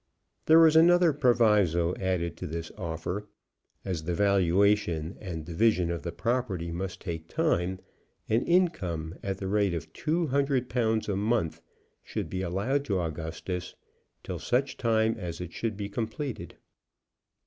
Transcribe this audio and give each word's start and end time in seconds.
There 0.47 0.57
was 0.57 0.75
another 0.75 1.13
proviso 1.13 1.93
added 1.97 2.35
to 2.37 2.47
this 2.47 2.71
offer: 2.75 3.27
as 3.85 4.01
the 4.01 4.15
valuation 4.15 5.15
and 5.21 5.45
division 5.45 5.91
of 5.91 6.01
the 6.01 6.11
property 6.11 6.71
must 6.71 6.99
take 7.01 7.27
time, 7.27 7.77
an 8.27 8.41
income 8.47 9.13
at 9.21 9.37
the 9.37 9.47
rate 9.47 9.75
of 9.75 9.93
two 9.93 10.25
hundred 10.25 10.69
pounds 10.71 11.07
a 11.07 11.15
month 11.15 11.61
should 12.01 12.31
be 12.31 12.41
allowed 12.41 12.83
to 12.85 12.99
Augustus 12.99 13.75
till 14.23 14.39
such 14.39 14.75
time 14.75 15.17
as 15.19 15.39
it 15.39 15.53
should 15.53 15.77
be 15.77 15.87
completed. 15.87 16.55